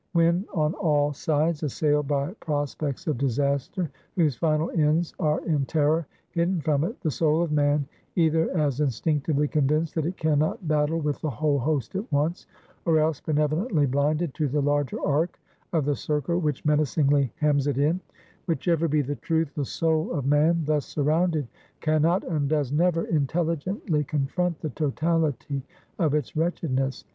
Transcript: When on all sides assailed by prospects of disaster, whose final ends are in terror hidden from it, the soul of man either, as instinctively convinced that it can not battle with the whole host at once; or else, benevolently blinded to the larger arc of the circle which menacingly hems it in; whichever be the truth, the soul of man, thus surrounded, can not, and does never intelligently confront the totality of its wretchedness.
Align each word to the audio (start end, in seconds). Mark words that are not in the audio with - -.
When 0.13 0.45
on 0.51 0.73
all 0.73 1.13
sides 1.13 1.61
assailed 1.61 2.07
by 2.07 2.33
prospects 2.39 3.05
of 3.05 3.19
disaster, 3.19 3.91
whose 4.15 4.35
final 4.35 4.71
ends 4.71 5.13
are 5.19 5.41
in 5.45 5.63
terror 5.67 6.07
hidden 6.31 6.59
from 6.59 6.83
it, 6.83 6.99
the 7.01 7.11
soul 7.11 7.43
of 7.43 7.51
man 7.51 7.87
either, 8.15 8.49
as 8.57 8.79
instinctively 8.81 9.47
convinced 9.47 9.93
that 9.93 10.07
it 10.07 10.17
can 10.17 10.39
not 10.39 10.67
battle 10.67 10.99
with 10.99 11.21
the 11.21 11.29
whole 11.29 11.59
host 11.59 11.93
at 11.93 12.11
once; 12.11 12.47
or 12.83 12.97
else, 12.97 13.21
benevolently 13.21 13.85
blinded 13.85 14.33
to 14.33 14.47
the 14.47 14.59
larger 14.63 14.99
arc 15.05 15.39
of 15.71 15.85
the 15.85 15.95
circle 15.95 16.39
which 16.39 16.65
menacingly 16.65 17.31
hems 17.35 17.67
it 17.67 17.77
in; 17.77 17.99
whichever 18.47 18.87
be 18.87 19.03
the 19.03 19.17
truth, 19.17 19.53
the 19.53 19.63
soul 19.63 20.11
of 20.13 20.25
man, 20.25 20.63
thus 20.65 20.83
surrounded, 20.87 21.47
can 21.79 22.01
not, 22.01 22.23
and 22.23 22.49
does 22.49 22.71
never 22.71 23.03
intelligently 23.05 24.03
confront 24.03 24.59
the 24.61 24.71
totality 24.71 25.61
of 25.99 26.15
its 26.15 26.35
wretchedness. 26.35 27.05